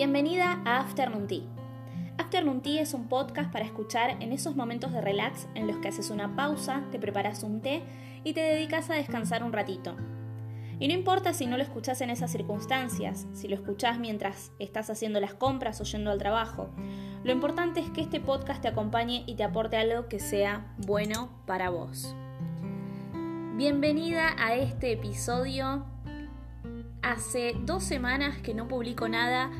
[0.00, 1.42] Bienvenida a Afternoon Tea.
[2.16, 5.88] Afternoon Tea es un podcast para escuchar en esos momentos de relax en los que
[5.88, 7.82] haces una pausa, te preparas un té
[8.24, 9.96] y te dedicas a descansar un ratito.
[10.78, 14.88] Y no importa si no lo escuchas en esas circunstancias, si lo escuchas mientras estás
[14.88, 16.70] haciendo las compras o yendo al trabajo.
[17.22, 21.28] Lo importante es que este podcast te acompañe y te aporte algo que sea bueno
[21.44, 22.16] para vos.
[23.58, 25.84] Bienvenida a este episodio.
[27.02, 29.50] Hace dos semanas que no publico nada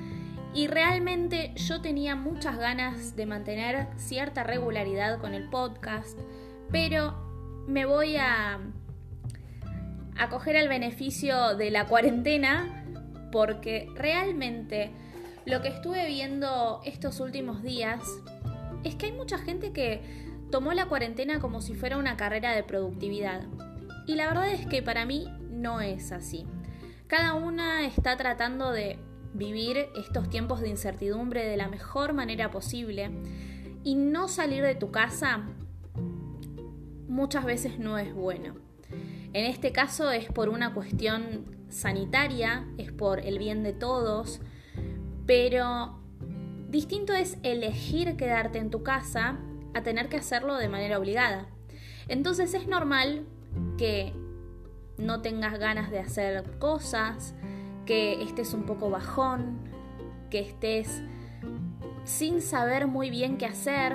[0.52, 6.18] y realmente yo tenía muchas ganas de mantener cierta regularidad con el podcast,
[6.70, 8.58] pero me voy a,
[10.18, 12.84] a coger el beneficio de la cuarentena
[13.30, 14.90] porque realmente
[15.46, 18.00] lo que estuve viendo estos últimos días
[18.82, 20.02] es que hay mucha gente que
[20.50, 23.42] tomó la cuarentena como si fuera una carrera de productividad.
[24.06, 26.46] Y la verdad es que para mí no es así.
[27.06, 28.98] Cada una está tratando de
[29.34, 33.10] vivir estos tiempos de incertidumbre de la mejor manera posible
[33.84, 35.46] y no salir de tu casa
[37.08, 38.54] muchas veces no es bueno.
[39.32, 44.40] En este caso es por una cuestión sanitaria, es por el bien de todos,
[45.26, 46.00] pero
[46.68, 49.38] distinto es elegir quedarte en tu casa
[49.74, 51.48] a tener que hacerlo de manera obligada.
[52.08, 53.24] Entonces es normal
[53.78, 54.12] que
[54.98, 57.34] no tengas ganas de hacer cosas,
[57.90, 59.58] que estés un poco bajón,
[60.30, 61.02] que estés
[62.04, 63.94] sin saber muy bien qué hacer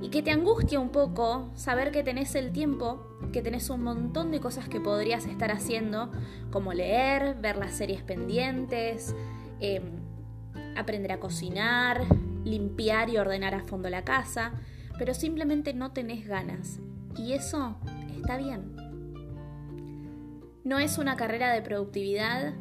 [0.00, 4.30] y que te angustia un poco saber que tenés el tiempo, que tenés un montón
[4.30, 6.12] de cosas que podrías estar haciendo,
[6.52, 9.12] como leer, ver las series pendientes,
[9.58, 9.82] em,
[10.76, 12.00] aprender a cocinar,
[12.44, 14.52] limpiar y ordenar a fondo la casa,
[15.00, 16.78] pero simplemente no tenés ganas.
[17.16, 17.74] Y eso
[18.16, 18.76] está bien.
[20.62, 22.54] No es una carrera de productividad,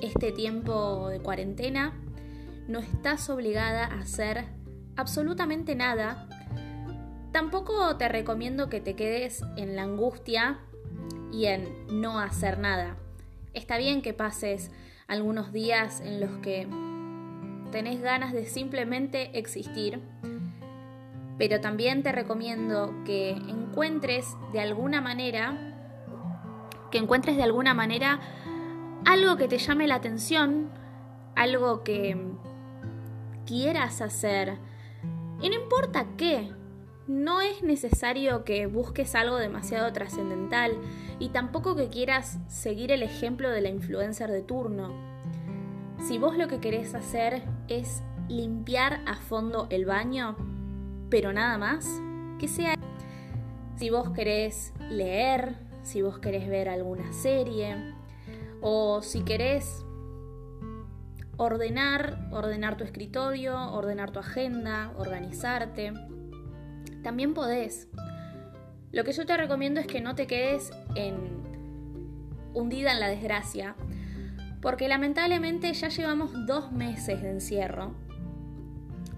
[0.00, 1.92] este tiempo de cuarentena,
[2.68, 4.44] no estás obligada a hacer
[4.96, 6.28] absolutamente nada.
[7.32, 10.58] Tampoco te recomiendo que te quedes en la angustia
[11.32, 11.68] y en
[12.00, 12.96] no hacer nada.
[13.54, 14.70] Está bien que pases
[15.06, 16.66] algunos días en los que
[17.70, 20.00] tenés ganas de simplemente existir,
[21.38, 25.74] pero también te recomiendo que encuentres de alguna manera,
[26.90, 28.20] que encuentres de alguna manera
[29.06, 30.68] algo que te llame la atención,
[31.36, 32.18] algo que
[33.46, 34.58] quieras hacer.
[35.40, 36.52] Y no importa qué,
[37.06, 40.72] no es necesario que busques algo demasiado trascendental
[41.20, 44.92] y tampoco que quieras seguir el ejemplo de la influencer de turno.
[46.02, 50.36] Si vos lo que querés hacer es limpiar a fondo el baño,
[51.10, 51.88] pero nada más,
[52.40, 52.74] que sea...
[53.76, 57.94] Si vos querés leer, si vos querés ver alguna serie,
[58.60, 59.84] o si querés
[61.36, 65.92] ordenar, ordenar tu escritorio, ordenar tu agenda, organizarte,
[67.02, 67.88] también podés.
[68.92, 71.16] Lo que yo te recomiendo es que no te quedes en
[72.54, 73.76] hundida en la desgracia,
[74.62, 77.94] porque lamentablemente ya llevamos dos meses de encierro,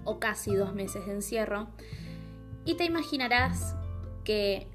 [0.03, 1.69] o casi dos meses de encierro,
[2.65, 3.75] y te imaginarás
[4.25, 4.67] que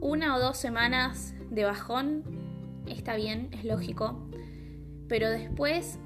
[0.00, 2.45] una o dos semanas de bajón
[2.92, 4.28] está bien, es lógico,
[5.08, 5.98] pero después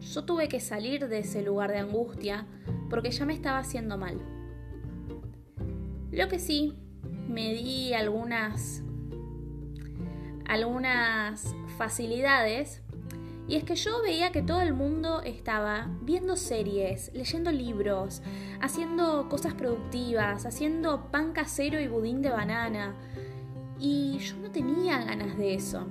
[0.00, 2.46] yo tuve que salir de ese lugar de angustia
[2.90, 4.20] porque ya me estaba haciendo mal.
[6.10, 6.74] Lo que sí,
[7.28, 8.82] me di algunas
[10.46, 12.82] algunas facilidades
[13.46, 18.22] y es que yo veía que todo el mundo estaba viendo series, leyendo libros,
[18.60, 22.94] haciendo cosas productivas, haciendo pan casero y budín de banana,
[23.78, 25.86] y yo no tenía ganas de eso.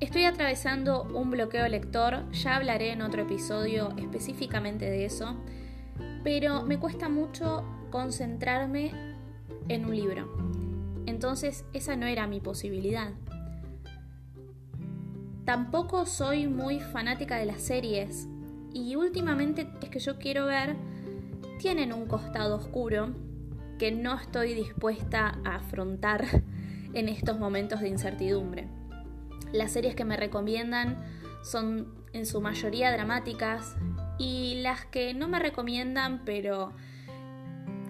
[0.00, 5.36] Estoy atravesando un bloqueo lector, ya hablaré en otro episodio específicamente de eso,
[6.24, 8.90] pero me cuesta mucho concentrarme
[9.68, 10.28] en un libro.
[11.06, 13.12] Entonces esa no era mi posibilidad.
[15.44, 18.28] Tampoco soy muy fanática de las series
[18.72, 20.76] y últimamente es que yo quiero ver
[21.58, 23.14] tienen un costado oscuro
[23.82, 26.24] que no estoy dispuesta a afrontar
[26.94, 28.68] en estos momentos de incertidumbre.
[29.52, 31.02] Las series que me recomiendan
[31.42, 33.74] son en su mayoría dramáticas
[34.20, 36.72] y las que no me recomiendan pero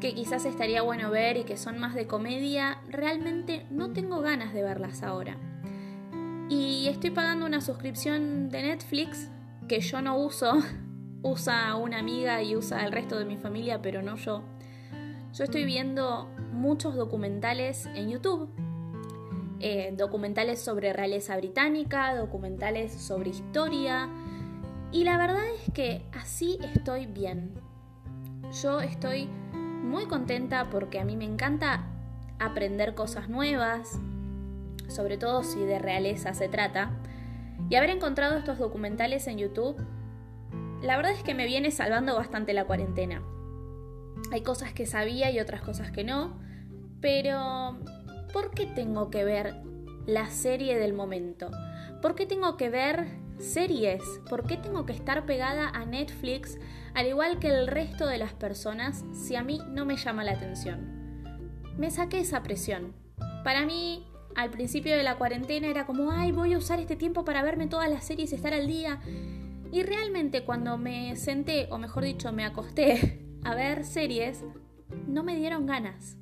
[0.01, 4.55] que quizás estaría bueno ver y que son más de comedia, realmente no tengo ganas
[4.55, 5.37] de verlas ahora.
[6.49, 9.29] Y estoy pagando una suscripción de Netflix
[9.69, 10.59] que yo no uso,
[11.23, 14.43] usa una amiga y usa el resto de mi familia, pero no yo.
[15.35, 18.51] Yo estoy viendo muchos documentales en YouTube.
[19.61, 24.11] Eh, documentales sobre realeza británica, documentales sobre historia.
[24.91, 27.55] Y la verdad es que así estoy bien.
[28.63, 31.87] Yo estoy muy contenta porque a mí me encanta
[32.39, 33.99] aprender cosas nuevas,
[34.89, 36.91] sobre todo si de realeza se trata.
[37.71, 39.83] Y haber encontrado estos documentales en YouTube,
[40.83, 43.23] la verdad es que me viene salvando bastante la cuarentena.
[44.33, 46.41] Hay cosas que sabía y otras cosas que no,
[47.03, 47.79] pero
[48.33, 49.57] ¿por qué tengo que ver
[50.07, 51.51] la serie del momento?
[52.01, 54.03] ¿Por qué tengo que ver series?
[54.31, 56.59] ¿Por qué tengo que estar pegada a Netflix
[56.95, 60.33] al igual que el resto de las personas si a mí no me llama la
[60.33, 61.61] atención?
[61.77, 62.95] Me saqué esa presión.
[63.45, 67.27] Para mí, al principio de la cuarentena era como, ay, voy a usar este tiempo
[67.27, 68.99] para verme todas las series y estar al día.
[69.71, 74.45] Y realmente cuando me senté, o mejor dicho, me acosté a ver series,
[75.07, 76.17] no me dieron ganas.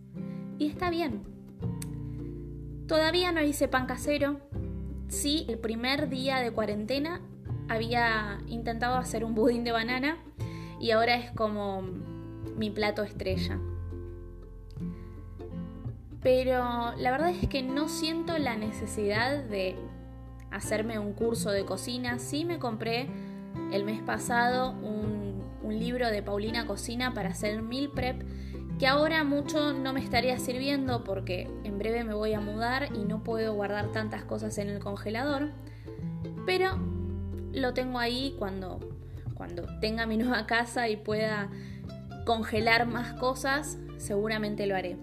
[0.58, 1.22] Y está bien.
[2.87, 4.40] Todavía no hice pan casero.
[5.08, 7.20] Sí, el primer día de cuarentena
[7.69, 10.19] había intentado hacer un budín de banana
[10.81, 11.82] y ahora es como
[12.56, 13.58] mi plato estrella.
[16.23, 19.76] Pero la verdad es que no siento la necesidad de
[20.50, 22.19] hacerme un curso de cocina.
[22.19, 23.08] Sí me compré
[23.73, 25.19] el mes pasado un,
[25.78, 28.22] libro de Paulina Cocina para hacer meal prep
[28.81, 33.05] que ahora mucho no me estaría sirviendo porque en breve me voy a mudar y
[33.05, 35.50] no puedo guardar tantas cosas en el congelador.
[36.46, 36.78] Pero
[37.52, 38.81] lo tengo ahí cuando,
[39.34, 41.50] cuando tenga mi nueva casa y pueda
[42.25, 44.96] congelar más cosas, seguramente lo haré.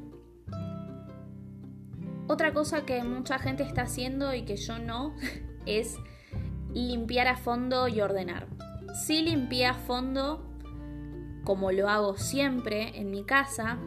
[2.27, 5.13] Otra cosa que mucha gente está haciendo y que yo no
[5.67, 5.97] es
[6.73, 8.47] limpiar a fondo y ordenar.
[9.05, 10.46] Sí limpié a fondo
[11.47, 13.77] como lo hago siempre en mi casa,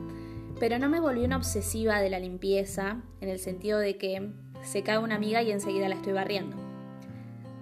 [0.59, 4.83] pero no me volví una obsesiva de la limpieza en el sentido de que se
[4.83, 6.57] cae una amiga y enseguida la estoy barriendo.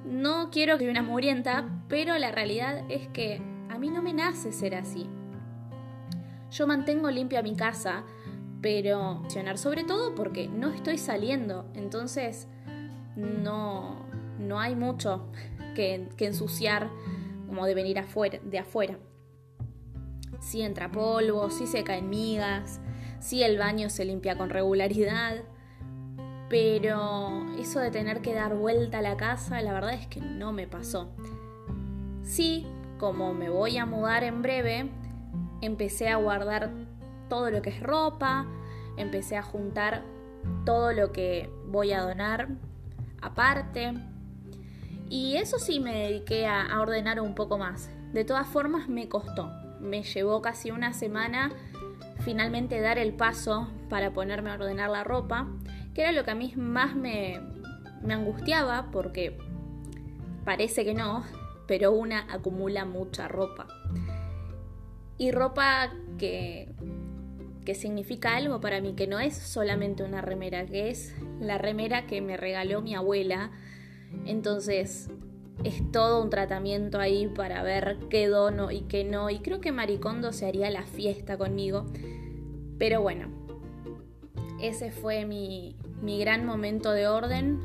[0.04, 4.52] No quiero que una murienta, pero la realidad es que a mí no me nace
[4.52, 5.08] ser así.
[6.52, 8.04] Yo mantengo limpia mi casa,
[8.60, 9.24] pero
[9.56, 12.46] sobre todo porque no estoy saliendo, entonces
[13.16, 14.06] no,
[14.38, 15.26] no hay mucho
[15.74, 16.88] que, ensuciar
[17.48, 17.96] como de venir
[18.44, 18.96] de afuera.
[20.40, 22.80] Si entra polvo, si se caen migas,
[23.20, 25.36] si el baño se limpia con regularidad,
[26.48, 30.52] pero eso de tener que dar vuelta a la casa, la verdad es que no
[30.52, 31.10] me pasó.
[32.22, 32.66] Sí,
[32.98, 34.90] como me voy a mudar en breve,
[35.60, 36.70] empecé a guardar
[37.28, 38.46] todo lo que es ropa,
[38.96, 40.02] empecé a juntar
[40.64, 42.48] todo lo que voy a donar
[43.20, 43.94] aparte.
[45.10, 47.90] Y eso sí me dediqué a, ordenar un poco más.
[48.12, 49.50] De todas formas me costó.
[49.80, 51.52] Me llevó casi una semana
[52.20, 55.48] finalmente dar el paso para ponerme a ordenar la ropa,
[55.94, 57.40] que era lo que a mí más me,
[58.08, 59.38] angustiaba porque
[60.44, 61.24] parece que no,
[61.66, 63.66] pero una acumula mucha ropa.
[65.16, 66.74] Y ropa que
[67.68, 72.06] que significa algo para mí, que no es solamente una remera, que es la remera
[72.06, 73.50] que me regaló mi abuela.
[74.24, 75.10] Entonces
[75.64, 79.30] es todo un tratamiento ahí para ver qué dono y qué no.
[79.30, 81.86] Y creo que Maricondo se haría la fiesta conmigo.
[82.78, 83.28] Pero bueno,
[84.60, 87.60] ese fue mi, mi gran momento de orden.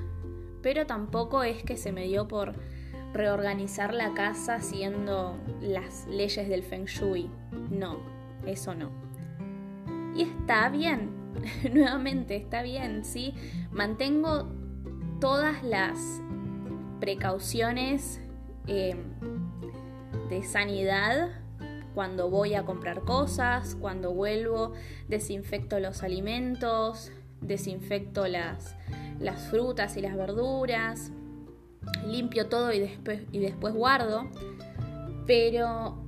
[0.61, 2.53] Pero tampoco es que se me dio por
[3.13, 7.29] reorganizar la casa siguiendo las leyes del feng shui.
[7.69, 7.99] No,
[8.45, 8.89] eso no.
[10.15, 11.11] Y está bien,
[11.71, 13.33] nuevamente está bien, ¿sí?
[13.71, 14.47] Mantengo
[15.19, 16.21] todas las
[17.03, 18.21] precauciones
[18.65, 18.97] em,
[20.29, 21.31] de sanidad
[21.93, 24.71] cuando voy a comprar cosas, cuando vuelvo,
[25.09, 28.77] desinfecto los alimentos, desinfecto las,
[29.19, 31.11] las frutas y las verduras,
[32.07, 32.89] limpio todo y
[33.33, 34.29] y después guardo,
[35.27, 36.01] pero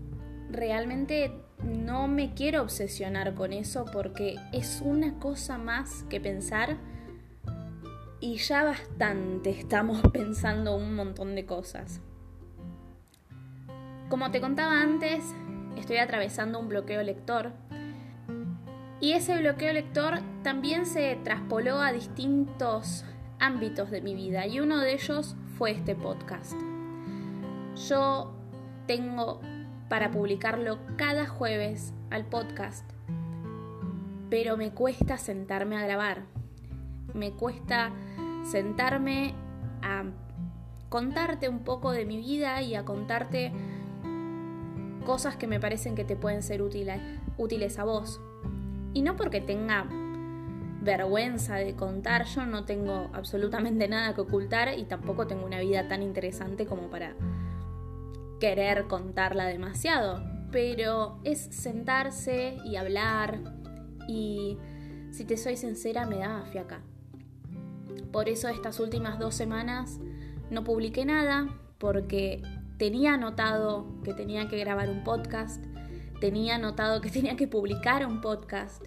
[0.49, 6.77] realmente no me quiero obsesionar con eso porque es una cosa más que pensar
[8.25, 12.01] y ya bastante estamos pensando un montón de cosas.
[14.09, 15.23] Como te contaba antes,
[15.77, 17.51] estoy atravesando un bloqueo lector
[18.99, 23.05] y ese bloqueo lector también se traspoló a distintos
[23.37, 26.55] ámbitos de mi vida y uno de ellos fue este podcast.
[27.87, 28.33] Yo
[28.87, 29.39] tengo
[29.87, 32.89] para publicarlo cada jueves al podcast.
[34.31, 36.34] Pero me cuesta sentarme a grabar.
[37.15, 37.91] Me cuesta
[38.43, 39.33] sentarme
[39.81, 40.03] a
[40.89, 43.51] contarte un poco de mi vida y a contarte
[45.05, 47.01] cosas que me parecen que te pueden ser útiles,
[47.37, 48.21] útiles a vos.
[48.93, 49.87] Y no porque tenga
[50.81, 55.87] vergüenza de contar, yo no tengo absolutamente nada que ocultar y tampoco tengo una vida
[55.87, 57.15] tan interesante como para
[58.39, 63.39] querer contarla demasiado, pero es sentarse y hablar
[64.07, 64.57] y
[65.11, 66.81] si te soy sincera me da fiaca.
[68.15, 69.99] Por eso estas últimas dos semanas
[70.49, 72.41] no publiqué nada porque
[72.77, 75.61] tenía anotado que tenía que grabar un podcast,
[76.21, 78.85] tenía anotado que tenía que publicar un podcast,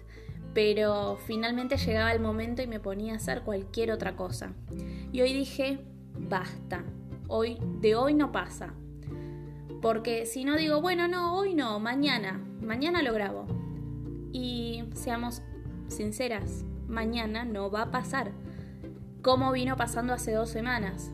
[0.55, 4.53] pero finalmente llegaba el momento y me ponía a hacer cualquier otra cosa.
[5.11, 5.77] Y hoy dije,
[6.17, 6.83] basta,
[7.27, 8.73] hoy de hoy no pasa.
[9.79, 13.45] Porque si no digo, bueno, no, hoy no, mañana, mañana lo grabo.
[14.33, 15.43] Y seamos
[15.87, 18.31] sinceras, mañana no va a pasar.
[19.21, 21.11] Como vino pasando hace dos semanas.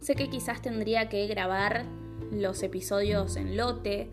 [0.00, 1.86] Sé que quizás tendría que grabar
[2.30, 4.10] los episodios en lote,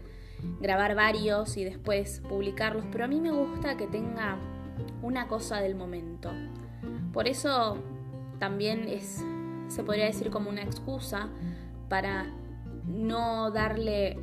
[0.61, 4.37] grabar varios y después publicarlos, pero a mí me gusta que tenga
[5.01, 6.31] una cosa del momento.
[7.11, 7.77] Por eso
[8.39, 9.23] también es,
[9.67, 11.29] se podría decir como una excusa
[11.89, 12.27] para
[12.87, 14.17] no darle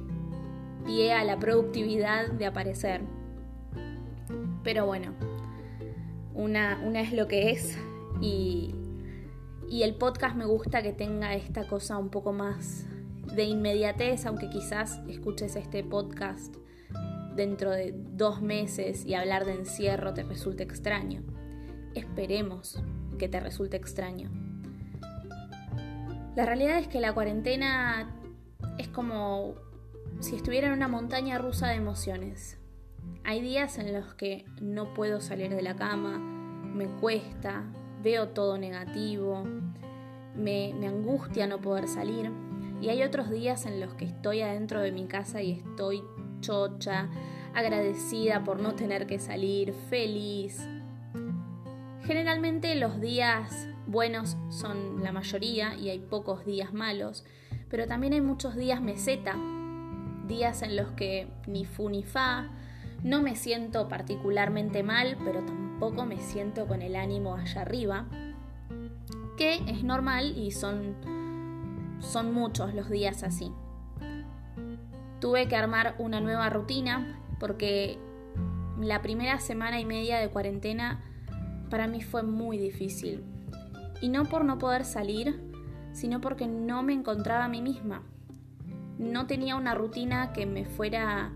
[0.87, 3.03] pie a la productividad de aparecer.
[4.65, 5.13] Pero bueno,
[6.35, 7.79] una, una es lo que es
[8.23, 8.75] y,
[9.83, 12.87] el podcast me gusta que tenga esta cosa un poco más
[13.35, 16.55] de inmediatez, aunque quizás escuches este podcast
[17.35, 21.23] dentro de dos meses y hablar de encierro te resulte extraño.
[21.95, 22.83] Esperemos
[23.19, 24.31] que te resulte extraño.
[26.37, 28.15] La realidad es que la cuarentena
[28.79, 29.55] es como
[30.21, 32.59] si estuviera en una montaña rusa de emociones.
[33.25, 37.65] Hay días en los que no puedo salir de la cama, me cuesta,
[38.03, 39.45] veo todo negativo,
[40.35, 42.31] me, me angustia no poder salir
[42.83, 46.03] y hay otros días en los que estoy adentro de mi casa y estoy
[46.41, 47.09] chocha,
[47.55, 50.67] agradecida por no tener que salir, feliz.
[52.03, 57.25] Generalmente los días buenos son la mayoría y hay pocos días malos,
[57.71, 59.37] pero también hay muchos días meseta,
[60.27, 62.51] días en los que ni fu ni fa,
[63.05, 68.07] no me siento particularmente mal, pero tampoco me siento con el ánimo allá arriba,
[69.37, 70.95] que es normal y son
[71.99, 73.53] son muchos los días así.
[75.21, 77.99] Tuve que armar una nueva rutina porque
[78.81, 81.03] la primera semana y media de cuarentena
[81.69, 83.25] para mí fue muy difícil.
[84.01, 85.41] Y no por no poder salir,
[85.93, 88.03] sino porque no me encontraba a mí misma.
[88.99, 91.33] No tenía una rutina que me fuera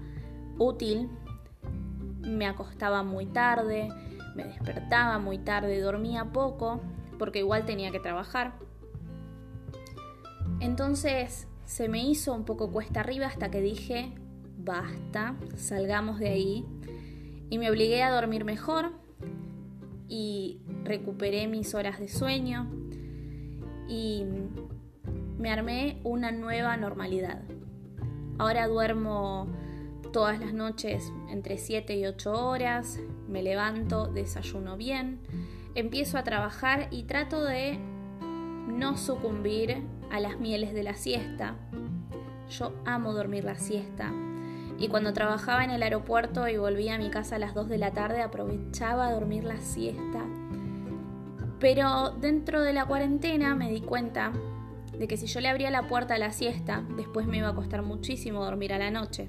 [0.59, 1.09] útil.
[2.23, 3.89] Me acostaba muy tarde,
[4.37, 6.81] me despertaba muy tarde, dormía poco,
[7.19, 8.55] porque igual tenía que trabajar.
[10.61, 14.13] Entonces se me hizo un poco cuesta arriba hasta que dije,
[14.59, 16.65] basta, salgamos de ahí.
[17.49, 18.93] Y me obligué a dormir mejor
[20.09, 22.71] y recuperé mis horas de sueño
[23.89, 24.25] y
[25.39, 27.43] me armé una nueva normalidad.
[28.39, 29.49] Ahora duermo
[30.17, 35.21] todas las noches entre 7 y 8 horas, me levanto, desayuno bien,
[35.75, 37.79] empiezo a trabajar y trato de
[38.67, 41.57] no sucumbir a las mieles de la siesta.
[42.49, 44.11] Yo amo dormir la siesta.
[44.79, 47.77] Y cuando trabajaba en el aeropuerto y volvía a mi casa a las 2 de
[47.77, 50.25] la tarde, aprovechaba a dormir la siesta.
[51.61, 54.33] Pero dentro de la cuarentena me di cuenta
[54.99, 57.55] de que si yo le abría la puerta a la siesta, después me iba a
[57.55, 59.29] costar muchísimo dormir a la noche.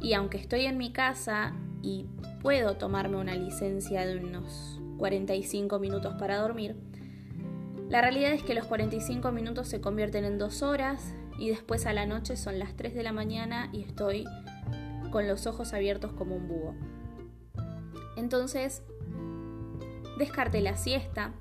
[0.00, 2.06] Y aunque estoy en mi casa y
[2.42, 6.76] puedo tomarme una licencia de unos 45 minutos para dormir,
[7.88, 11.92] la realidad es que los 45 minutos se convierten en dos horas y después a
[11.92, 14.24] la noche son las 3 de la mañana y estoy
[15.10, 16.74] con los ojos abiertos como un búho.
[18.16, 18.82] Entonces,
[20.18, 21.32] descarté la siesta.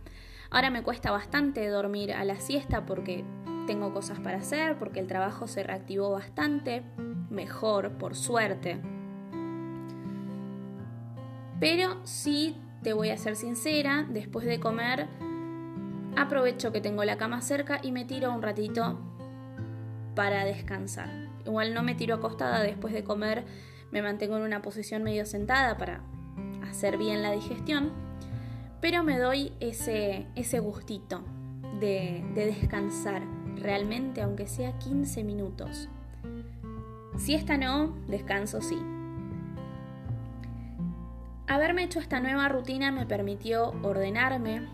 [0.49, 3.25] Ahora me cuesta bastante dormir a la siesta porque
[3.65, 6.83] tengo cosas para hacer, porque el trabajo se reactivó bastante,
[7.37, 8.81] mejor, por suerte.
[11.61, 15.07] Pero sí, te voy a ser sincera, después de comer
[16.17, 18.99] aprovecho que tengo la cama cerca y me tiro un ratito
[20.15, 21.09] para descansar.
[21.45, 23.45] Igual no me tiro acostada después de comer,
[23.91, 26.01] me mantengo en una posición medio sentada para
[26.67, 27.91] hacer bien la digestión,
[28.81, 31.23] pero me doy ese, ese gustito
[31.79, 33.21] de, de descansar
[33.55, 35.87] realmente, aunque sea 15 minutos.
[37.17, 38.77] Si esta no, descanso sí.
[41.47, 44.67] Haberme hecho esta nueva rutina me permitió ordenarme,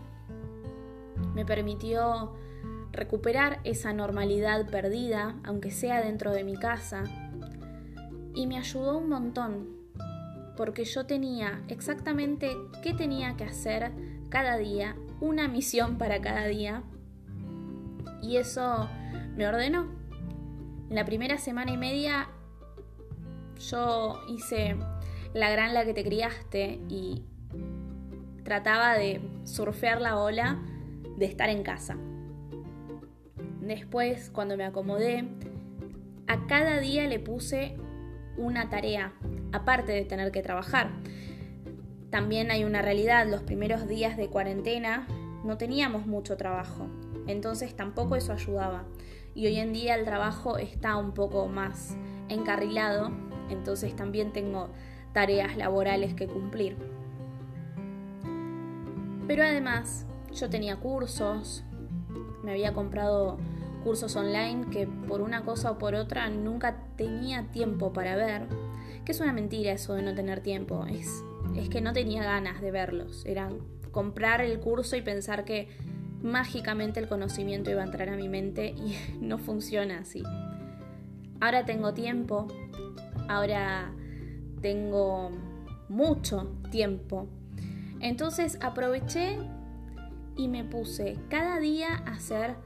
[1.34, 2.34] me permitió
[2.92, 7.04] recuperar esa normalidad perdida, aunque sea dentro de mi casa,
[8.34, 9.68] y me ayudó un montón,
[10.56, 13.92] porque yo tenía exactamente qué tenía que hacer
[14.28, 16.82] cada día, una misión para cada día,
[18.20, 18.88] y eso
[19.36, 20.03] me ordenó.
[20.94, 22.28] En la primera semana y media
[23.58, 24.76] yo hice
[25.32, 27.24] la gran la que te criaste y
[28.44, 30.62] trataba de surfear la ola
[31.18, 31.96] de estar en casa.
[33.60, 35.24] Después, cuando me acomodé,
[36.28, 37.74] a cada día le puse
[38.36, 39.14] una tarea,
[39.50, 40.90] aparte de tener que trabajar.
[42.10, 45.08] También hay una realidad, los primeros días de cuarentena
[45.42, 46.86] no teníamos mucho trabajo,
[47.26, 48.84] entonces tampoco eso ayudaba.
[49.34, 51.96] Y hoy en día el trabajo está un poco más
[52.28, 53.10] encarrilado,
[53.50, 54.68] entonces también tengo
[55.12, 56.76] tareas laborales que cumplir.
[59.26, 61.64] Pero además yo tenía cursos,
[62.42, 63.38] me había comprado
[63.82, 68.46] cursos online que por una cosa o por otra nunca tenía tiempo para ver,
[69.04, 71.22] que es una mentira eso de no tener tiempo, es,
[71.54, 73.50] es que no tenía ganas de verlos, era
[73.90, 75.68] comprar el curso y pensar que
[76.24, 80.22] mágicamente el conocimiento iba a entrar a mi mente y no funciona así.
[81.40, 82.48] Ahora tengo tiempo,
[83.28, 83.92] ahora
[84.60, 85.30] tengo
[85.88, 87.28] mucho tiempo.
[88.00, 89.38] Entonces aproveché
[90.36, 92.56] y me puse cada día a hacer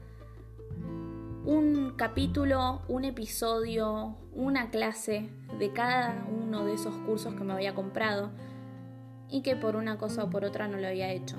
[1.45, 7.75] un capítulo, un episodio, una clase de cada uno de esos cursos que me había
[7.75, 8.31] comprado
[9.29, 11.37] y que por una cosa o por otra no lo había hecho.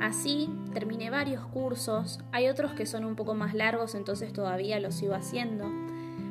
[0.00, 4.94] Así terminé varios cursos, hay otros que son un poco más largos, entonces todavía los
[4.94, 5.66] sigo haciendo,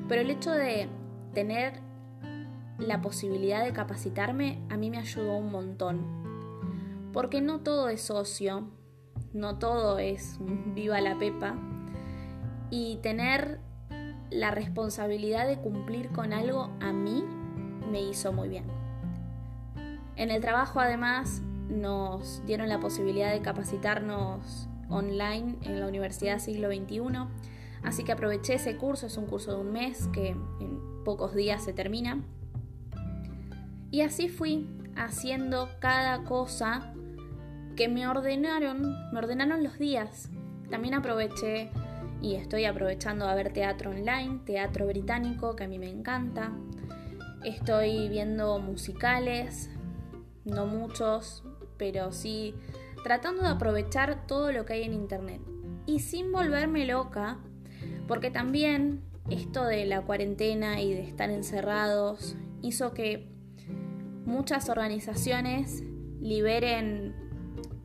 [0.08, 0.90] pero el hecho de
[1.34, 1.82] tener
[2.78, 8.70] la posibilidad de capacitarme a mí me ayudó un montón, porque no todo es ocio,
[9.34, 10.38] no todo es
[10.74, 11.56] viva la pepa,
[12.70, 13.60] y tener
[14.30, 17.24] la responsabilidad de cumplir con algo a mí
[17.92, 18.66] me hizo muy bien.
[20.16, 26.70] En el trabajo además nos dieron la posibilidad de capacitarnos online en la Universidad Siglo
[26.70, 27.02] XXI,
[27.84, 31.64] así que aproveché ese curso, es un curso de un mes que en pocos días
[31.64, 32.24] se termina.
[33.92, 36.94] Y así fui haciendo cada cosa
[37.76, 40.30] que me ordenaron, me ordenaron los días.
[40.70, 41.72] También aproveché
[42.22, 46.52] y estoy aprovechando a ver teatro online, teatro británico, que a mí me encanta.
[47.44, 49.70] Estoy viendo musicales,
[50.44, 51.44] no muchos,
[51.80, 52.54] pero sí
[53.04, 55.42] tratando de aprovechar todo lo que hay en internet.
[55.88, 57.40] Y sin volverme loca,
[58.08, 63.28] porque también esto de la cuarentena y de estar encerrados hizo que
[64.26, 65.82] muchas organizaciones
[66.20, 67.16] liberen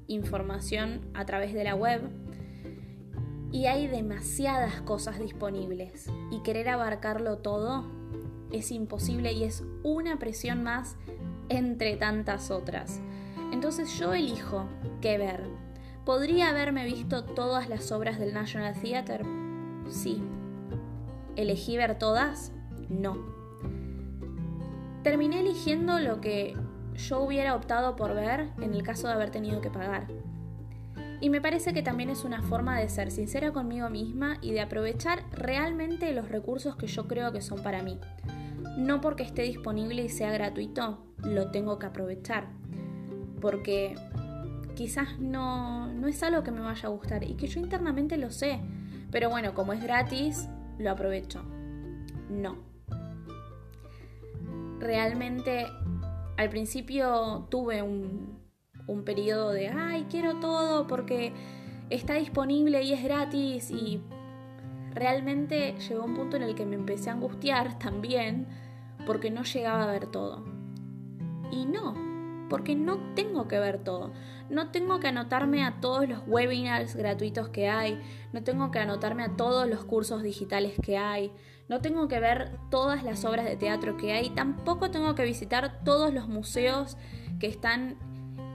[0.09, 2.03] información a través de la web
[3.53, 7.89] y hay demasiadas cosas disponibles y querer abarcarlo todo
[8.53, 10.97] es imposible y es una presión más
[11.49, 13.01] entre tantas otras.
[13.53, 14.67] Entonces yo elijo
[15.01, 15.45] qué ver.
[16.05, 19.25] ¿Podría haberme visto todas las obras del National Theatre?
[19.89, 20.23] Sí.
[21.37, 22.53] ¿Elegí ver todas?
[22.89, 23.17] No.
[25.03, 26.57] Terminé eligiendo lo que
[26.95, 30.09] yo hubiera optado por ver en el caso de haber tenido que pagar.
[31.21, 34.61] Y me parece que también es una forma de ser sincera conmigo misma y de
[34.61, 37.99] aprovechar realmente los recursos que yo creo que son para mí.
[38.77, 42.49] No porque esté disponible y sea gratuito, lo tengo que aprovechar.
[43.45, 43.95] Porque
[44.75, 48.31] quizás no, no es algo que me vaya a gustar y que yo internamente lo
[48.31, 48.59] sé.
[49.11, 51.43] Pero bueno, como es gratis, lo aprovecho.
[52.31, 52.57] No.
[54.81, 55.67] Realmente
[56.39, 58.39] al principio tuve un,
[58.87, 61.35] un periodo de, ay, quiero todo porque
[61.91, 64.01] está disponible y es gratis y
[64.95, 68.47] realmente llegó un punto en el que me empecé a angustiar también
[69.07, 70.43] porque no llegaba a ver todo.
[71.53, 72.14] Y no,
[72.55, 74.13] porque no tengo que ver todo.
[74.49, 78.01] No tengo que anotarme a todos los webinars gratuitos que hay,
[78.33, 81.33] no tengo que anotarme a todos los cursos digitales que hay,
[81.69, 85.83] no tengo que ver todas las obras de teatro que hay, tampoco tengo que visitar
[85.83, 86.97] todos los museos
[87.41, 87.97] que están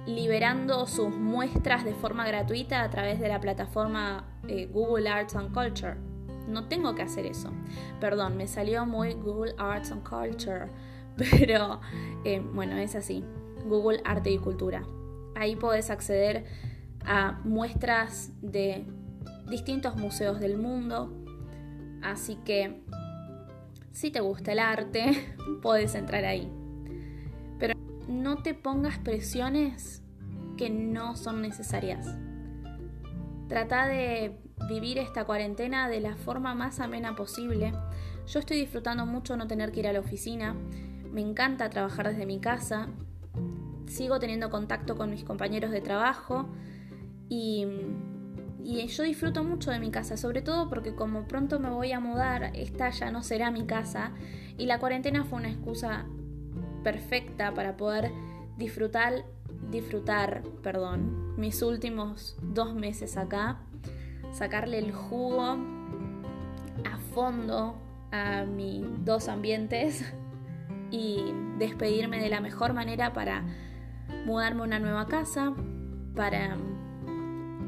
[0.05, 5.53] liberando sus muestras de forma gratuita a través de la plataforma eh, Google Arts and
[5.53, 5.97] Culture.
[6.47, 7.51] No tengo que hacer eso.
[7.99, 10.69] Perdón, me salió muy Google Arts and Culture.
[11.17, 11.81] Pero
[12.23, 13.25] eh, bueno, es así.
[13.69, 14.83] Google Arte y Cultura.
[15.35, 16.45] Ahí podés acceder
[17.05, 18.85] a muestras de
[19.49, 21.13] distintos museos del mundo.
[22.01, 22.81] Así que
[23.91, 26.51] si te gusta el arte, puedes entrar ahí
[28.09, 30.01] no te pongas presiones
[30.57, 32.17] que no son necesarias.
[33.47, 34.35] Trata de
[34.67, 37.71] vivir esta cuarentena de la forma más amena posible.
[38.27, 40.55] Yo estoy disfrutando mucho no tener que ir a la oficina.
[41.11, 42.89] Me encanta trabajar desde mi casa.
[43.89, 46.47] Sigo teniendo contacto con mis compañeros de trabajo
[47.27, 47.65] y
[48.87, 52.51] yo disfruto mucho de mi casa, sobre todo porque como pronto me voy a mudar,
[52.55, 54.11] esta ya no será mi casa
[54.57, 56.05] y la cuarentena fue una excusa
[56.83, 58.11] perfecta para poder
[58.57, 59.25] disfrutar,
[59.71, 63.59] disfrutar, perdón, mis últimos dos meses acá,
[64.31, 65.57] sacarle el jugo
[66.85, 67.75] a fondo
[68.11, 70.13] a mis dos ambientes
[70.91, 71.23] y
[71.57, 73.45] despedirme de la mejor manera para
[74.25, 75.53] mudarme a una nueva casa,
[76.15, 76.57] para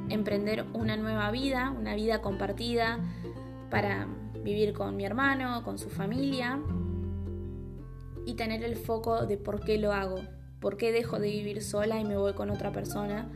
[0.09, 2.99] emprender una nueva vida, una vida compartida,
[3.69, 4.07] para
[4.43, 6.59] vivir con mi hermano, con su familia
[8.25, 10.21] y tener el foco de por qué lo hago,
[10.59, 13.29] por qué dejo de vivir sola y me voy con otra persona,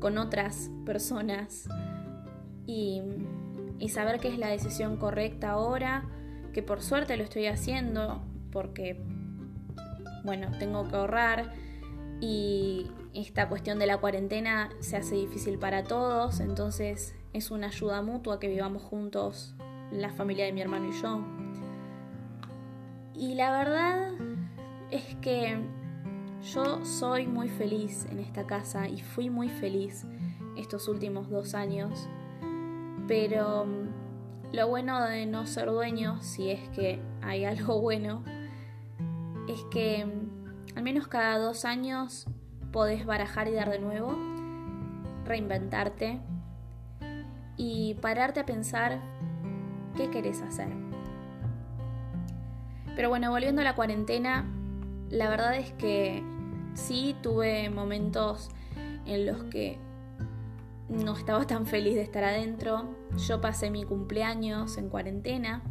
[0.00, 1.68] con otras personas
[2.66, 3.02] y,
[3.88, 6.04] saber que es la decisión correcta ahora,
[6.54, 9.04] que por suerte lo estoy haciendo porque,
[10.24, 11.52] bueno, tengo que ahorrar
[12.22, 18.00] y esta cuestión de la cuarentena se hace difícil para todos, entonces es una ayuda
[18.00, 19.56] mutua que vivamos juntos
[19.90, 21.20] la familia de mi hermano y yo.
[23.12, 24.12] Y la verdad
[24.92, 25.58] es que
[26.54, 30.06] yo soy muy feliz en esta casa y fui muy feliz
[30.56, 32.08] estos últimos dos años,
[33.08, 38.22] pero mm, lo bueno de no ser dueño, si es que hay algo bueno,
[39.48, 40.21] es que mm,
[40.74, 42.26] al menos cada dos años
[42.72, 44.16] podés barajar y dar de nuevo,
[45.24, 46.20] reinventarte
[47.56, 49.00] y pararte a pensar
[49.96, 50.68] qué querés hacer.
[52.96, 54.46] Pero bueno, volviendo a la cuarentena,
[55.10, 56.22] la verdad es que
[56.74, 58.50] sí tuve momentos
[59.06, 59.78] en los que
[60.88, 62.94] no estaba tan feliz de estar adentro.
[63.26, 65.62] Yo pasé mi cumpleaños en cuarentena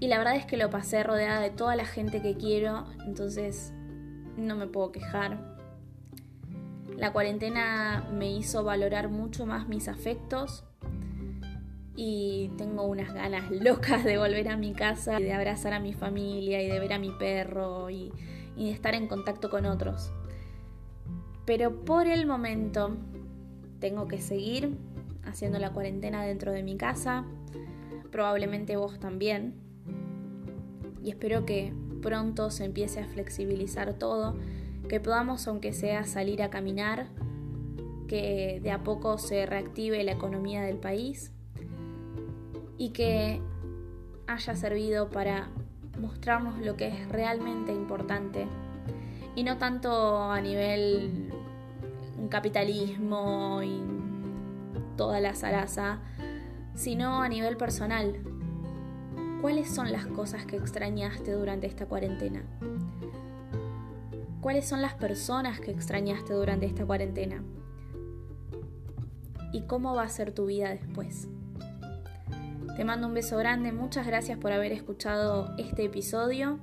[0.00, 3.72] y la verdad es que lo pasé rodeada de toda la gente que quiero, entonces
[4.36, 5.58] no me puedo quejar.
[6.96, 10.64] La cuarentena me hizo valorar mucho más mis afectos
[11.96, 15.92] y tengo unas ganas locas de volver a mi casa y de abrazar a mi
[15.92, 18.10] familia y de ver a mi perro y,
[18.56, 20.12] de estar en contacto con otros.
[21.44, 22.96] Pero por el momento
[23.80, 24.78] tengo que seguir
[25.24, 27.24] haciendo la cuarentena dentro de mi casa,
[28.10, 29.69] probablemente vos también.
[31.02, 34.36] Y espero que pronto se empiece a flexibilizar todo
[34.88, 37.06] que podamos, aunque sea, salir a caminar,
[38.08, 41.32] que de a poco se reactive la economía del país
[42.76, 43.40] y que
[44.26, 45.50] haya servido para
[46.00, 48.46] mostrarnos lo que es realmente importante
[49.36, 51.32] y no tanto a nivel
[52.28, 53.80] capitalismo y
[54.96, 56.00] toda la zaraza,
[56.74, 58.16] sino a nivel personal.
[59.40, 62.42] ¿Cuáles son las cosas que extrañaste durante esta cuarentena?
[64.42, 67.42] ¿Cuáles son las personas que extrañaste durante esta cuarentena?
[69.52, 71.28] ¿Y cómo va a ser tu vida después?
[72.76, 76.58] Te mando un beso grande, muchas gracias por haber escuchado este episodio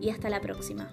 [0.00, 0.90] y hasta la próxima.